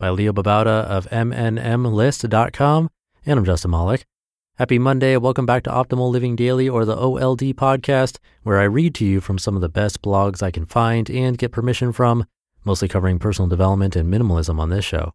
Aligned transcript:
by 0.00 0.08
Leo 0.08 0.32
Babauta 0.32 0.84
of 0.84 1.08
MNMList.com. 1.10 2.90
And 3.26 3.38
I'm 3.38 3.44
Justin 3.44 3.70
Malik. 3.70 4.06
Happy 4.56 4.78
Monday. 4.78 5.16
Welcome 5.16 5.46
back 5.46 5.62
to 5.64 5.70
Optimal 5.70 6.10
Living 6.10 6.34
Daily 6.34 6.68
or 6.68 6.84
the 6.84 6.96
OLD 6.96 7.54
podcast, 7.54 8.18
where 8.42 8.58
I 8.58 8.64
read 8.64 8.94
to 8.96 9.04
you 9.04 9.20
from 9.20 9.38
some 9.38 9.54
of 9.54 9.60
the 9.60 9.68
best 9.68 10.02
blogs 10.02 10.42
I 10.42 10.50
can 10.50 10.64
find 10.64 11.08
and 11.10 11.38
get 11.38 11.52
permission 11.52 11.92
from, 11.92 12.24
mostly 12.64 12.88
covering 12.88 13.18
personal 13.18 13.48
development 13.48 13.94
and 13.94 14.12
minimalism 14.12 14.58
on 14.58 14.70
this 14.70 14.84
show. 14.84 15.12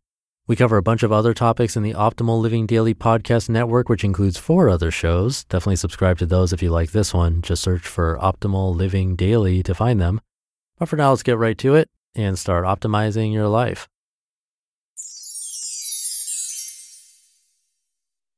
We 0.48 0.56
cover 0.56 0.78
a 0.78 0.84
bunch 0.84 1.02
of 1.02 1.12
other 1.12 1.34
topics 1.34 1.76
in 1.76 1.82
the 1.82 1.94
Optimal 1.94 2.40
Living 2.40 2.68
Daily 2.68 2.94
podcast 2.94 3.50
network, 3.50 3.90
which 3.90 4.04
includes 4.04 4.38
four 4.38 4.70
other 4.70 4.92
shows. 4.92 5.44
Definitely 5.46 5.78
subscribe 5.78 6.20
to 6.20 6.28
those 6.28 6.54
if 6.54 6.62
you 6.62 6.70
like 6.70 6.92
this 6.92 7.12
one. 7.12 7.42
Just 7.42 7.64
search 7.64 7.88
for 7.88 8.20
Optimal 8.22 8.76
Living 8.76 9.16
Daily 9.16 9.64
to 9.64 9.74
find 9.74 10.00
them. 10.00 10.22
But 10.78 10.90
for 10.90 10.96
now, 10.96 11.10
let's 11.10 11.24
get 11.24 11.40
right 11.40 11.58
to 11.58 11.74
it 11.74 11.90
and 12.14 12.38
start 12.38 12.66
optimizing 12.66 13.34
your 13.34 13.48
life. 13.48 13.88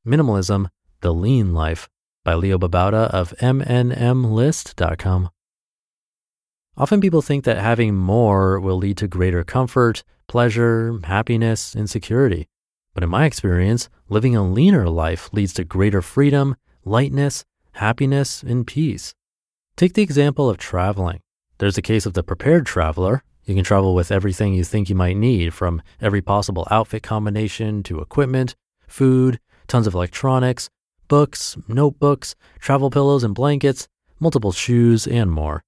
Minimalism, 0.07 0.69
The 1.01 1.13
Lean 1.13 1.53
Life 1.53 1.89
by 2.23 2.33
Leo 2.33 2.57
Babauta 2.57 3.09
of 3.09 3.33
MNMList.com. 3.39 5.29
Often 6.77 7.01
people 7.01 7.21
think 7.21 7.43
that 7.43 7.57
having 7.57 7.95
more 7.95 8.59
will 8.59 8.77
lead 8.77 8.97
to 8.97 9.07
greater 9.07 9.43
comfort, 9.43 10.03
pleasure, 10.27 10.99
happiness, 11.03 11.75
and 11.75 11.89
security. 11.89 12.47
But 12.93 13.03
in 13.03 13.09
my 13.09 13.25
experience, 13.25 13.89
living 14.09 14.35
a 14.35 14.47
leaner 14.47 14.89
life 14.89 15.29
leads 15.33 15.53
to 15.53 15.63
greater 15.63 16.01
freedom, 16.01 16.55
lightness, 16.85 17.45
happiness, 17.73 18.43
and 18.43 18.65
peace. 18.65 19.13
Take 19.75 19.93
the 19.93 20.03
example 20.03 20.49
of 20.49 20.57
traveling. 20.57 21.21
There's 21.59 21.75
the 21.75 21.81
case 21.81 22.05
of 22.05 22.13
the 22.13 22.23
prepared 22.23 22.65
traveler. 22.65 23.23
You 23.45 23.55
can 23.55 23.63
travel 23.63 23.95
with 23.95 24.11
everything 24.11 24.53
you 24.53 24.63
think 24.63 24.89
you 24.89 24.95
might 24.95 25.17
need, 25.17 25.53
from 25.53 25.81
every 26.01 26.21
possible 26.21 26.67
outfit 26.69 27.03
combination 27.03 27.83
to 27.83 28.01
equipment, 28.01 28.55
food, 28.87 29.39
tons 29.67 29.87
of 29.87 29.93
electronics, 29.93 30.69
books, 31.07 31.57
notebooks, 31.67 32.35
travel 32.59 32.89
pillows 32.89 33.23
and 33.23 33.35
blankets, 33.35 33.87
multiple 34.19 34.51
shoes, 34.51 35.07
and 35.07 35.31
more. 35.31 35.63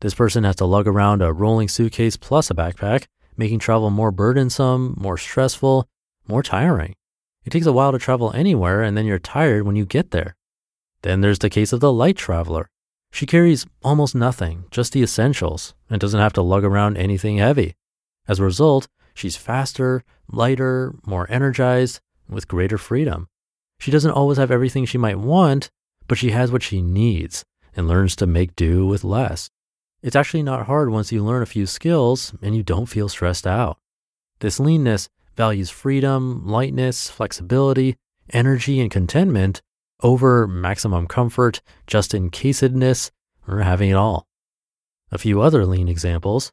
This 0.00 0.14
person 0.14 0.44
has 0.44 0.56
to 0.56 0.64
lug 0.64 0.86
around 0.86 1.22
a 1.22 1.32
rolling 1.32 1.68
suitcase 1.68 2.16
plus 2.16 2.50
a 2.50 2.54
backpack, 2.54 3.06
making 3.36 3.58
travel 3.58 3.90
more 3.90 4.10
burdensome, 4.10 4.94
more 4.96 5.16
stressful, 5.16 5.88
more 6.26 6.42
tiring. 6.42 6.94
It 7.44 7.50
takes 7.50 7.66
a 7.66 7.72
while 7.72 7.92
to 7.92 7.98
travel 7.98 8.32
anywhere, 8.32 8.82
and 8.82 8.96
then 8.96 9.06
you're 9.06 9.18
tired 9.18 9.64
when 9.64 9.76
you 9.76 9.84
get 9.86 10.10
there. 10.10 10.36
Then 11.02 11.20
there's 11.20 11.38
the 11.38 11.50
case 11.50 11.72
of 11.72 11.80
the 11.80 11.92
light 11.92 12.16
traveler. 12.16 12.68
She 13.10 13.26
carries 13.26 13.66
almost 13.82 14.14
nothing, 14.14 14.64
just 14.70 14.92
the 14.92 15.02
essentials, 15.02 15.74
and 15.88 16.00
doesn't 16.00 16.20
have 16.20 16.34
to 16.34 16.42
lug 16.42 16.64
around 16.64 16.96
anything 16.96 17.38
heavy. 17.38 17.74
As 18.26 18.38
a 18.38 18.44
result, 18.44 18.86
she's 19.14 19.36
faster, 19.36 20.04
lighter, 20.30 20.94
more 21.06 21.26
energized, 21.30 22.00
with 22.28 22.48
greater 22.48 22.76
freedom. 22.76 23.28
She 23.80 23.90
doesn't 23.90 24.10
always 24.10 24.38
have 24.38 24.50
everything 24.50 24.84
she 24.84 24.98
might 24.98 25.18
want, 25.18 25.70
but 26.06 26.18
she 26.18 26.30
has 26.30 26.50
what 26.50 26.62
she 26.62 26.82
needs 26.82 27.44
and 27.76 27.86
learns 27.86 28.16
to 28.16 28.26
make 28.26 28.56
do 28.56 28.86
with 28.86 29.04
less. 29.04 29.50
It's 30.02 30.16
actually 30.16 30.42
not 30.42 30.66
hard 30.66 30.90
once 30.90 31.12
you 31.12 31.24
learn 31.24 31.42
a 31.42 31.46
few 31.46 31.66
skills 31.66 32.32
and 32.42 32.56
you 32.56 32.62
don't 32.62 32.86
feel 32.86 33.08
stressed 33.08 33.46
out. 33.46 33.78
This 34.40 34.60
leanness 34.60 35.08
values 35.36 35.70
freedom, 35.70 36.46
lightness, 36.46 37.08
flexibility, 37.08 37.96
energy, 38.30 38.80
and 38.80 38.90
contentment 38.90 39.62
over 40.02 40.46
maximum 40.46 41.06
comfort, 41.06 41.60
just 41.86 42.14
in 42.14 42.30
casedness, 42.30 43.10
or 43.46 43.60
having 43.60 43.90
it 43.90 43.94
all. 43.96 44.26
A 45.10 45.18
few 45.18 45.40
other 45.40 45.64
lean 45.64 45.88
examples. 45.88 46.52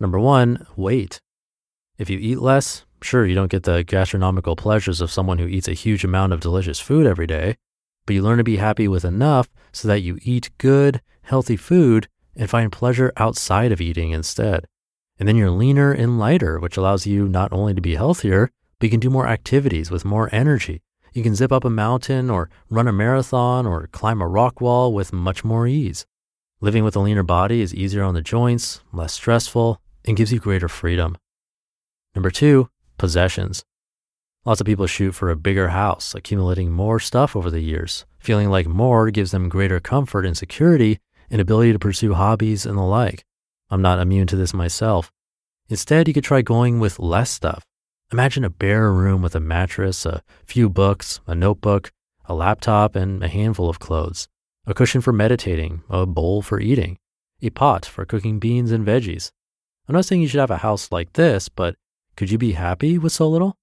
Number 0.00 0.18
one, 0.18 0.66
weight. 0.76 1.20
If 1.98 2.10
you 2.10 2.18
eat 2.18 2.38
less, 2.38 2.84
Sure, 3.02 3.26
you 3.26 3.34
don't 3.34 3.50
get 3.50 3.64
the 3.64 3.82
gastronomical 3.82 4.54
pleasures 4.54 5.00
of 5.00 5.10
someone 5.10 5.38
who 5.38 5.46
eats 5.46 5.68
a 5.68 5.74
huge 5.74 6.04
amount 6.04 6.32
of 6.32 6.40
delicious 6.40 6.78
food 6.78 7.04
every 7.04 7.26
day, 7.26 7.56
but 8.06 8.14
you 8.14 8.22
learn 8.22 8.38
to 8.38 8.44
be 8.44 8.56
happy 8.56 8.86
with 8.86 9.04
enough 9.04 9.48
so 9.72 9.88
that 9.88 10.00
you 10.02 10.18
eat 10.22 10.50
good, 10.58 11.02
healthy 11.22 11.56
food 11.56 12.08
and 12.36 12.48
find 12.48 12.70
pleasure 12.70 13.12
outside 13.16 13.72
of 13.72 13.80
eating 13.80 14.12
instead. 14.12 14.66
And 15.18 15.28
then 15.28 15.36
you're 15.36 15.50
leaner 15.50 15.92
and 15.92 16.18
lighter, 16.18 16.58
which 16.58 16.76
allows 16.76 17.06
you 17.06 17.28
not 17.28 17.52
only 17.52 17.74
to 17.74 17.80
be 17.80 17.96
healthier, 17.96 18.50
but 18.78 18.86
you 18.86 18.90
can 18.90 19.00
do 19.00 19.10
more 19.10 19.26
activities 19.26 19.90
with 19.90 20.04
more 20.04 20.28
energy. 20.32 20.80
You 21.12 21.22
can 21.22 21.34
zip 21.34 21.52
up 21.52 21.64
a 21.64 21.70
mountain 21.70 22.30
or 22.30 22.50
run 22.70 22.88
a 22.88 22.92
marathon 22.92 23.66
or 23.66 23.88
climb 23.88 24.22
a 24.22 24.28
rock 24.28 24.60
wall 24.60 24.94
with 24.94 25.12
much 25.12 25.44
more 25.44 25.66
ease. 25.66 26.06
Living 26.60 26.84
with 26.84 26.96
a 26.96 27.00
leaner 27.00 27.22
body 27.22 27.60
is 27.60 27.74
easier 27.74 28.04
on 28.04 28.14
the 28.14 28.22
joints, 28.22 28.80
less 28.92 29.12
stressful, 29.12 29.80
and 30.04 30.16
gives 30.16 30.32
you 30.32 30.38
greater 30.38 30.68
freedom. 30.68 31.16
Number 32.14 32.30
two, 32.30 32.68
possessions. 33.02 33.64
Lots 34.44 34.60
of 34.60 34.66
people 34.66 34.86
shoot 34.86 35.10
for 35.10 35.28
a 35.28 35.36
bigger 35.36 35.70
house, 35.70 36.14
accumulating 36.14 36.70
more 36.70 37.00
stuff 37.00 37.34
over 37.34 37.50
the 37.50 37.60
years, 37.60 38.06
feeling 38.20 38.48
like 38.48 38.68
more 38.68 39.10
gives 39.10 39.32
them 39.32 39.48
greater 39.48 39.80
comfort 39.80 40.24
and 40.24 40.36
security 40.36 41.00
and 41.28 41.40
ability 41.40 41.72
to 41.72 41.80
pursue 41.80 42.14
hobbies 42.14 42.64
and 42.64 42.78
the 42.78 42.82
like. 42.82 43.24
I'm 43.70 43.82
not 43.82 43.98
immune 43.98 44.28
to 44.28 44.36
this 44.36 44.54
myself. 44.54 45.10
Instead, 45.68 46.06
you 46.06 46.14
could 46.14 46.22
try 46.22 46.42
going 46.42 46.78
with 46.78 47.00
less 47.00 47.30
stuff. 47.30 47.64
Imagine 48.12 48.44
a 48.44 48.50
bare 48.50 48.92
room 48.92 49.20
with 49.20 49.34
a 49.34 49.40
mattress, 49.40 50.06
a 50.06 50.22
few 50.44 50.70
books, 50.70 51.18
a 51.26 51.34
notebook, 51.34 51.90
a 52.26 52.34
laptop, 52.34 52.94
and 52.94 53.24
a 53.24 53.28
handful 53.28 53.68
of 53.68 53.80
clothes, 53.80 54.28
a 54.64 54.74
cushion 54.74 55.00
for 55.00 55.12
meditating, 55.12 55.82
a 55.90 56.06
bowl 56.06 56.40
for 56.40 56.60
eating, 56.60 56.98
a 57.42 57.50
pot 57.50 57.84
for 57.84 58.04
cooking 58.04 58.38
beans 58.38 58.70
and 58.70 58.86
veggies. 58.86 59.32
I'm 59.88 59.96
not 59.96 60.04
saying 60.04 60.22
you 60.22 60.28
should 60.28 60.38
have 60.38 60.52
a 60.52 60.58
house 60.58 60.92
like 60.92 61.14
this, 61.14 61.48
but 61.48 61.74
could 62.22 62.30
you 62.30 62.38
be 62.38 62.52
happy 62.52 62.98
with 62.98 63.12
so 63.12 63.28
little? 63.28 63.56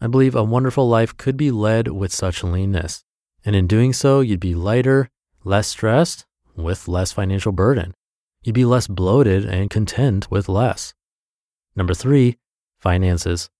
I 0.00 0.06
believe 0.06 0.34
a 0.34 0.42
wonderful 0.42 0.88
life 0.88 1.14
could 1.18 1.36
be 1.36 1.50
led 1.50 1.88
with 1.88 2.14
such 2.14 2.42
leanness. 2.42 3.04
And 3.44 3.54
in 3.54 3.66
doing 3.66 3.92
so, 3.92 4.20
you'd 4.20 4.40
be 4.40 4.54
lighter, 4.54 5.10
less 5.44 5.68
stressed, 5.68 6.24
with 6.56 6.88
less 6.88 7.12
financial 7.12 7.52
burden. 7.52 7.92
You'd 8.42 8.54
be 8.54 8.64
less 8.64 8.86
bloated 8.86 9.44
and 9.44 9.68
content 9.68 10.30
with 10.30 10.48
less. 10.48 10.94
Number 11.76 11.92
three, 11.92 12.38
finances. 12.78 13.50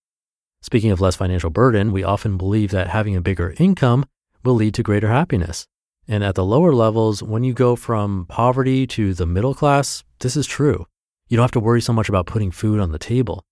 Speaking 0.63 0.89
of 0.89 0.99
less 0.99 1.15
financial 1.15 1.51
burden, 1.51 1.91
we 1.91 2.03
often 2.03 2.35
believe 2.35 2.71
that 2.71 2.87
having 2.87 3.15
a 3.15 3.21
bigger 3.21 3.53
income 3.59 4.05
will 4.43 4.55
lead 4.55 4.73
to 4.73 4.81
greater 4.81 5.09
happiness. 5.09 5.67
And 6.07 6.23
at 6.23 6.33
the 6.33 6.43
lower 6.43 6.73
levels, 6.73 7.21
when 7.21 7.43
you 7.43 7.53
go 7.53 7.75
from 7.75 8.25
poverty 8.27 8.87
to 8.87 9.13
the 9.13 9.27
middle 9.27 9.53
class, 9.53 10.03
this 10.19 10.35
is 10.35 10.47
true. 10.47 10.87
You 11.27 11.37
don't 11.37 11.43
have 11.43 11.51
to 11.51 11.59
worry 11.59 11.81
so 11.81 11.93
much 11.93 12.09
about 12.09 12.25
putting 12.25 12.49
food 12.49 12.79
on 12.79 12.91
the 12.91 12.97
table. 12.97 13.45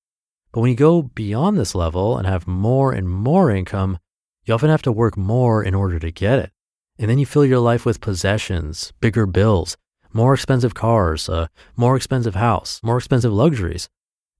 But 0.51 0.61
when 0.61 0.71
you 0.71 0.75
go 0.75 1.03
beyond 1.03 1.57
this 1.57 1.75
level 1.75 2.17
and 2.17 2.25
have 2.25 2.47
more 2.47 2.91
and 2.91 3.07
more 3.09 3.51
income, 3.51 3.99
you 4.45 4.53
often 4.53 4.69
have 4.69 4.81
to 4.83 4.91
work 4.91 5.15
more 5.15 5.63
in 5.63 5.75
order 5.75 5.99
to 5.99 6.11
get 6.11 6.39
it. 6.39 6.51
And 6.97 7.09
then 7.09 7.19
you 7.19 7.25
fill 7.25 7.45
your 7.45 7.59
life 7.59 7.85
with 7.85 8.01
possessions, 8.01 8.91
bigger 8.99 9.25
bills, 9.25 9.77
more 10.11 10.33
expensive 10.33 10.73
cars, 10.73 11.29
a 11.29 11.49
more 11.77 11.95
expensive 11.95 12.35
house, 12.35 12.79
more 12.83 12.97
expensive 12.97 13.31
luxuries. 13.31 13.89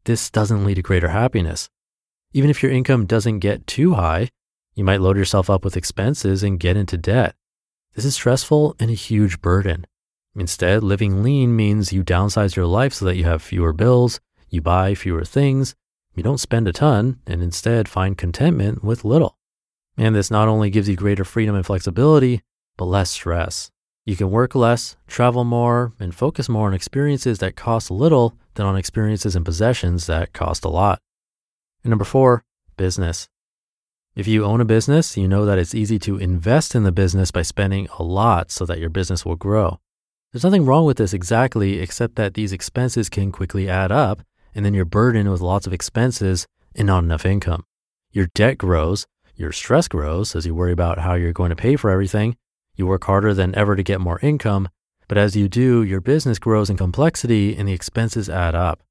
This 0.06 0.32
doesn't 0.32 0.66
lead 0.66 0.76
to 0.76 0.82
greater 0.82 1.10
happiness. 1.10 1.70
Even 2.34 2.50
if 2.50 2.64
your 2.64 2.72
income 2.72 3.06
doesn't 3.06 3.40
get 3.40 3.68
too 3.68 3.94
high, 3.94 4.30
you 4.74 4.84
might 4.84 5.02
load 5.02 5.18
yourself 5.18 5.50
up 5.50 5.64
with 5.64 5.78
expenses 5.78 6.42
and 6.42 6.60
get 6.60 6.78
into 6.78 6.98
debt. 6.98 7.36
This 7.94 8.06
is 8.06 8.16
stressful 8.16 8.76
and 8.80 8.90
a 8.90 8.94
huge 8.94 9.42
burden. 9.42 9.86
Instead, 10.36 10.84
living 10.84 11.22
lean 11.22 11.56
means 11.56 11.94
you 11.94 12.04
downsize 12.04 12.56
your 12.56 12.66
life 12.66 12.94
so 12.94 13.06
that 13.06 13.16
you 13.16 13.26
have 13.26 13.42
fewer 13.42 13.74
bills, 13.74 14.20
you 14.50 14.62
buy 14.62 14.96
fewer 14.96 15.24
things, 15.24 15.76
you 16.20 16.24
don't 16.24 16.38
spend 16.38 16.68
a 16.68 16.74
ton, 16.74 17.18
and 17.26 17.42
instead 17.42 17.88
find 17.88 18.18
contentment 18.18 18.84
with 18.84 19.06
little. 19.06 19.38
And 19.98 20.14
this 20.14 20.30
not 20.30 20.50
only 20.50 20.70
gives 20.70 20.90
you 20.90 20.98
greater 20.98 21.24
freedom 21.24 21.56
and 21.56 21.66
flexibility, 21.66 22.42
but 22.78 22.86
less 22.86 23.10
stress. 23.10 23.72
You 24.06 24.18
can 24.18 24.30
work 24.30 24.54
less, 24.54 24.98
travel 25.08 25.46
more, 25.46 25.94
and 25.98 26.14
focus 26.14 26.50
more 26.50 26.68
on 26.68 26.74
experiences 26.74 27.40
that 27.40 27.56
cost 27.56 27.90
little 27.90 28.36
than 28.56 28.66
on 28.66 28.76
experiences 28.76 29.34
and 29.34 29.46
possessions 29.46 30.08
that 30.08 30.34
cost 30.34 30.66
a 30.66 30.68
lot. 30.68 31.00
And 31.86 31.90
number 31.90 32.04
four, 32.04 32.44
business. 32.76 33.30
If 34.14 34.28
you 34.28 34.44
own 34.44 34.60
a 34.60 34.66
business, 34.66 35.16
you 35.16 35.26
know 35.26 35.46
that 35.46 35.58
it's 35.58 35.74
easy 35.74 36.00
to 36.00 36.18
invest 36.18 36.76
in 36.76 36.84
the 36.84 36.92
business 36.92 37.32
by 37.32 37.44
spending 37.44 37.88
a 37.98 38.04
lot 38.04 38.52
so 38.52 38.66
that 38.66 38.80
your 38.80 38.90
business 38.90 39.26
will 39.26 39.38
grow. 39.38 39.80
There's 40.34 40.44
nothing 40.44 40.66
wrong 40.66 40.84
with 40.84 40.98
this 40.98 41.14
exactly, 41.14 41.80
except 41.80 42.18
that 42.18 42.34
these 42.34 42.52
expenses 42.52 43.08
can 43.08 43.32
quickly 43.32 43.70
add 43.70 43.90
up, 43.90 44.20
and 44.54 44.66
then 44.66 44.74
you're 44.74 44.86
burdened 44.86 45.32
with 45.32 45.42
lots 45.42 45.68
of 45.68 45.74
expenses 45.74 46.46
and 46.76 46.88
not 46.88 47.04
enough 47.04 47.26
income. 47.26 47.64
Your 48.12 48.28
debt 48.34 48.58
grows, 48.58 49.06
your 49.36 49.52
stress 49.52 49.88
grows 49.88 50.36
as 50.36 50.46
you 50.46 50.54
worry 50.54 50.72
about 50.72 51.00
how 51.00 51.14
you're 51.14 51.34
going 51.34 51.50
to 51.50 51.56
pay 51.56 51.76
for 51.76 51.90
everything. 51.90 52.36
You 52.76 52.88
work 52.88 53.04
harder 53.06 53.34
than 53.34 53.56
ever 53.56 53.76
to 53.76 53.84
get 53.84 54.02
more 54.02 54.20
income, 54.22 54.70
but 55.08 55.18
as 55.18 55.36
you 55.36 55.48
do, 55.48 55.84
your 55.84 56.02
business 56.02 56.40
grows 56.40 56.70
in 56.70 56.78
complexity 56.78 57.56
and 57.56 57.68
the 57.68 57.74
expenses 57.74 58.30
add 58.30 58.56
up. 58.56 58.84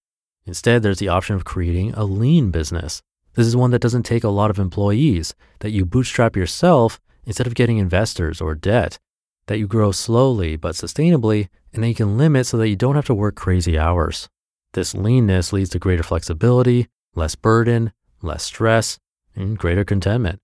Instead, 0.46 0.82
there's 0.82 0.98
the 0.98 1.08
option 1.08 1.36
of 1.36 1.44
creating 1.44 1.92
a 1.94 2.04
lean 2.04 2.50
business. 2.50 3.02
This 3.34 3.46
is 3.46 3.56
one 3.56 3.70
that 3.70 3.80
doesn't 3.80 4.04
take 4.04 4.24
a 4.24 4.30
lot 4.30 4.50
of 4.50 4.58
employees, 4.58 5.34
that 5.60 5.70
you 5.70 5.84
bootstrap 5.84 6.34
yourself 6.34 6.98
instead 7.24 7.46
of 7.46 7.54
getting 7.54 7.78
investors 7.78 8.40
or 8.40 8.54
debt, 8.54 8.98
that 9.46 9.58
you 9.58 9.66
grow 9.66 9.92
slowly 9.92 10.56
but 10.56 10.74
sustainably, 10.74 11.48
and 11.72 11.84
that 11.84 11.88
you 11.88 11.94
can 11.94 12.16
limit 12.16 12.46
so 12.46 12.56
that 12.56 12.68
you 12.68 12.76
don't 12.76 12.94
have 12.96 13.04
to 13.04 13.14
work 13.14 13.36
crazy 13.36 13.78
hours. 13.78 14.28
This 14.72 14.94
leanness 14.94 15.52
leads 15.52 15.70
to 15.70 15.78
greater 15.78 16.02
flexibility, 16.02 16.88
less 17.14 17.34
burden, 17.34 17.92
less 18.22 18.44
stress, 18.44 18.98
and 19.34 19.58
greater 19.58 19.84
contentment. 19.84 20.40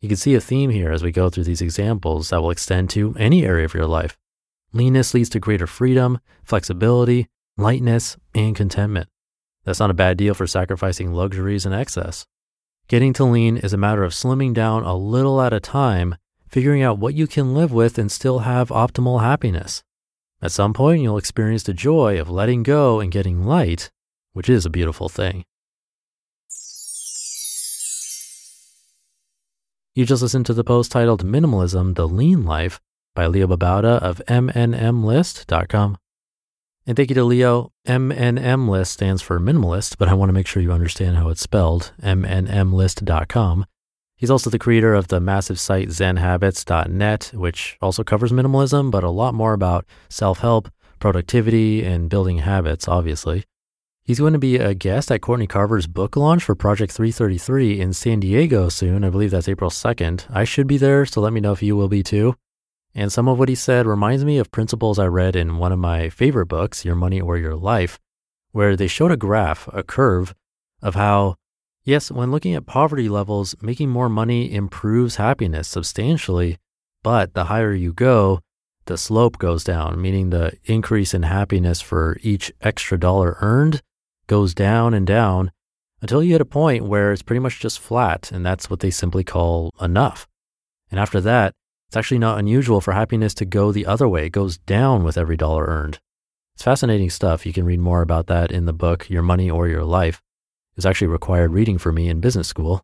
You 0.00 0.08
can 0.08 0.16
see 0.16 0.34
a 0.34 0.40
theme 0.40 0.70
here 0.70 0.92
as 0.92 1.02
we 1.02 1.10
go 1.10 1.30
through 1.30 1.44
these 1.44 1.62
examples 1.62 2.30
that 2.30 2.42
will 2.42 2.50
extend 2.50 2.90
to 2.90 3.14
any 3.18 3.44
area 3.44 3.64
of 3.64 3.74
your 3.74 3.86
life. 3.86 4.18
Leanness 4.72 5.14
leads 5.14 5.30
to 5.30 5.40
greater 5.40 5.66
freedom, 5.66 6.18
flexibility, 6.44 7.28
lightness, 7.56 8.16
and 8.34 8.54
contentment. 8.54 9.08
That's 9.64 9.80
not 9.80 9.90
a 9.90 9.94
bad 9.94 10.18
deal 10.18 10.34
for 10.34 10.46
sacrificing 10.46 11.12
luxuries 11.12 11.64
and 11.64 11.74
excess. 11.74 12.26
Getting 12.88 13.12
to 13.14 13.24
lean 13.24 13.56
is 13.56 13.72
a 13.72 13.78
matter 13.78 14.04
of 14.04 14.12
slimming 14.12 14.54
down 14.54 14.84
a 14.84 14.94
little 14.94 15.40
at 15.40 15.52
a 15.52 15.58
time, 15.58 16.14
figuring 16.46 16.82
out 16.82 16.98
what 16.98 17.14
you 17.14 17.26
can 17.26 17.54
live 17.54 17.72
with 17.72 17.98
and 17.98 18.12
still 18.12 18.40
have 18.40 18.68
optimal 18.68 19.22
happiness. 19.22 19.82
At 20.46 20.52
some 20.52 20.72
point, 20.72 21.02
you'll 21.02 21.18
experience 21.18 21.64
the 21.64 21.74
joy 21.74 22.20
of 22.20 22.30
letting 22.30 22.62
go 22.62 23.00
and 23.00 23.10
getting 23.10 23.44
light, 23.44 23.90
which 24.32 24.48
is 24.48 24.64
a 24.64 24.70
beautiful 24.70 25.08
thing. 25.08 25.44
You 29.96 30.06
just 30.06 30.22
listened 30.22 30.46
to 30.46 30.54
the 30.54 30.62
post 30.62 30.92
titled 30.92 31.26
Minimalism 31.26 31.96
The 31.96 32.06
Lean 32.06 32.44
Life 32.44 32.78
by 33.16 33.26
Leo 33.26 33.48
Babauta 33.48 33.98
of 33.98 34.22
MNMList.com. 34.28 35.98
And 36.86 36.96
thank 36.96 37.08
you 37.08 37.16
to 37.16 37.24
Leo. 37.24 37.72
MNMList 37.88 38.86
stands 38.86 39.22
for 39.22 39.40
minimalist, 39.40 39.98
but 39.98 40.06
I 40.06 40.14
want 40.14 40.28
to 40.28 40.32
make 40.32 40.46
sure 40.46 40.62
you 40.62 40.70
understand 40.70 41.16
how 41.16 41.28
it's 41.28 41.40
spelled. 41.40 41.92
MNMlist.com. 42.04 43.66
He's 44.16 44.30
also 44.30 44.48
the 44.48 44.58
creator 44.58 44.94
of 44.94 45.08
the 45.08 45.20
massive 45.20 45.60
site 45.60 45.88
zenhabits.net, 45.88 47.32
which 47.34 47.76
also 47.82 48.02
covers 48.02 48.32
minimalism, 48.32 48.90
but 48.90 49.04
a 49.04 49.10
lot 49.10 49.34
more 49.34 49.52
about 49.52 49.84
self 50.08 50.38
help, 50.38 50.70
productivity, 50.98 51.84
and 51.84 52.08
building 52.08 52.38
habits, 52.38 52.88
obviously. 52.88 53.44
He's 54.02 54.20
going 54.20 54.32
to 54.32 54.38
be 54.38 54.56
a 54.56 54.72
guest 54.72 55.10
at 55.10 55.20
Courtney 55.20 55.46
Carver's 55.46 55.86
book 55.86 56.16
launch 56.16 56.44
for 56.44 56.54
Project 56.54 56.92
333 56.92 57.80
in 57.80 57.92
San 57.92 58.20
Diego 58.20 58.68
soon. 58.68 59.04
I 59.04 59.10
believe 59.10 59.32
that's 59.32 59.48
April 59.48 59.68
2nd. 59.68 60.26
I 60.30 60.44
should 60.44 60.68
be 60.68 60.78
there, 60.78 61.04
so 61.04 61.20
let 61.20 61.32
me 61.32 61.40
know 61.40 61.52
if 61.52 61.62
you 61.62 61.76
will 61.76 61.88
be 61.88 62.04
too. 62.04 62.36
And 62.94 63.12
some 63.12 63.28
of 63.28 63.38
what 63.38 63.48
he 63.50 63.54
said 63.54 63.84
reminds 63.84 64.24
me 64.24 64.38
of 64.38 64.50
principles 64.50 64.98
I 64.98 65.06
read 65.06 65.36
in 65.36 65.58
one 65.58 65.72
of 65.72 65.78
my 65.78 66.08
favorite 66.08 66.46
books, 66.46 66.84
Your 66.84 66.94
Money 66.94 67.20
or 67.20 67.36
Your 67.36 67.56
Life, 67.56 67.98
where 68.52 68.76
they 68.76 68.86
showed 68.86 69.12
a 69.12 69.16
graph, 69.16 69.68
a 69.72 69.82
curve 69.82 70.34
of 70.80 70.94
how, 70.94 71.34
yes, 71.86 72.10
when 72.10 72.30
looking 72.30 72.54
at 72.54 72.66
poverty 72.66 73.08
levels, 73.08 73.54
making 73.62 73.88
more 73.88 74.10
money 74.10 74.52
improves 74.52 75.16
happiness 75.16 75.66
substantially. 75.68 76.58
But 77.02 77.32
the 77.32 77.44
higher 77.44 77.72
you 77.72 77.94
go, 77.94 78.40
the 78.84 78.98
slope 78.98 79.38
goes 79.38 79.64
down, 79.64 80.00
meaning 80.00 80.30
the 80.30 80.52
increase 80.64 81.14
in 81.14 81.22
happiness 81.22 81.80
for 81.80 82.18
each 82.22 82.52
extra 82.60 82.98
dollar 82.98 83.38
earned 83.40 83.80
goes 84.26 84.52
down 84.54 84.92
and 84.92 85.06
down 85.06 85.50
until 86.02 86.22
you 86.22 86.32
hit 86.32 86.40
a 86.40 86.44
point 86.44 86.84
where 86.84 87.12
it's 87.12 87.22
pretty 87.22 87.40
much 87.40 87.60
just 87.60 87.80
flat. 87.80 88.30
And 88.30 88.44
that's 88.44 88.68
what 88.68 88.80
they 88.80 88.90
simply 88.90 89.24
call 89.24 89.72
enough. 89.80 90.26
And 90.90 91.00
after 91.00 91.20
that, 91.22 91.54
it's 91.88 91.96
actually 91.96 92.18
not 92.18 92.38
unusual 92.38 92.80
for 92.80 92.92
happiness 92.92 93.34
to 93.34 93.44
go 93.44 93.72
the 93.72 93.86
other 93.86 94.08
way. 94.08 94.26
It 94.26 94.30
goes 94.32 94.58
down 94.58 95.04
with 95.04 95.16
every 95.16 95.36
dollar 95.36 95.64
earned. 95.64 95.98
It's 96.54 96.64
fascinating 96.64 97.10
stuff. 97.10 97.46
You 97.46 97.52
can 97.52 97.64
read 97.64 97.80
more 97.80 98.02
about 98.02 98.26
that 98.26 98.50
in 98.50 98.64
the 98.66 98.72
book, 98.72 99.08
Your 99.08 99.22
Money 99.22 99.50
or 99.50 99.68
Your 99.68 99.84
Life. 99.84 100.22
It's 100.76 100.86
actually 100.86 101.08
required 101.08 101.52
reading 101.52 101.78
for 101.78 101.92
me 101.92 102.08
in 102.08 102.20
business 102.20 102.48
school. 102.48 102.82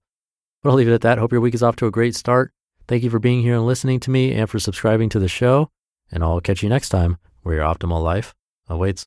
But 0.62 0.70
I'll 0.70 0.76
leave 0.76 0.88
it 0.88 0.94
at 0.94 1.00
that. 1.02 1.18
Hope 1.18 1.32
your 1.32 1.40
week 1.40 1.54
is 1.54 1.62
off 1.62 1.76
to 1.76 1.86
a 1.86 1.90
great 1.90 2.14
start. 2.14 2.52
Thank 2.88 3.02
you 3.02 3.10
for 3.10 3.18
being 3.18 3.42
here 3.42 3.54
and 3.54 3.66
listening 3.66 4.00
to 4.00 4.10
me 4.10 4.32
and 4.32 4.48
for 4.48 4.58
subscribing 4.58 5.08
to 5.10 5.18
the 5.18 5.28
show. 5.28 5.70
And 6.10 6.22
I'll 6.22 6.40
catch 6.40 6.62
you 6.62 6.68
next 6.68 6.88
time 6.88 7.18
where 7.42 7.56
your 7.56 7.64
optimal 7.64 8.02
life 8.02 8.34
awaits. 8.68 9.06